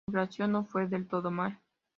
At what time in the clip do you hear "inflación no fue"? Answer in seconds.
0.23-0.87